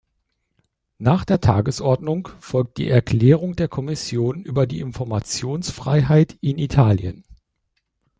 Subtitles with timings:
[0.97, 7.23] Nach der Tagesordnung folgt die Erklärung der Kommission über die Informationsfreiheit in Italien.